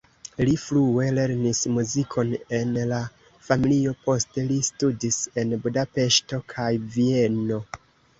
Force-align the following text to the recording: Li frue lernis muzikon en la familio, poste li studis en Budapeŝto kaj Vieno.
Li 0.47 0.53
frue 0.59 1.07
lernis 1.17 1.59
muzikon 1.73 2.31
en 2.59 2.71
la 2.91 3.01
familio, 3.49 3.93
poste 4.07 4.45
li 4.53 4.57
studis 4.69 5.19
en 5.43 5.53
Budapeŝto 5.67 6.41
kaj 6.55 6.67
Vieno. 6.97 7.61